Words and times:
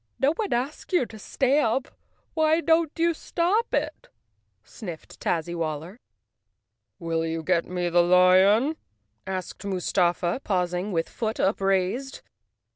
"No 0.19 0.33
one 0.33 0.51
asked 0.51 0.93
you 0.93 1.05
to 1.05 1.19
stamp. 1.19 1.87
Why 2.33 2.59
don't 2.59 2.91
you 2.97 3.13
stop 3.13 3.71
it?" 3.71 4.07
sniffed 4.63 5.19
Tazzywaller. 5.19 5.99
"Will 6.97 7.23
you 7.23 7.43
get 7.43 7.65
me 7.65 7.87
the 7.87 8.01
lion?" 8.01 8.77
asked 9.27 9.63
Mustafa, 9.63 10.41
paus¬ 10.43 10.73
ing 10.73 10.91
with 10.91 11.07
foot 11.07 11.39
upraised. 11.39 12.23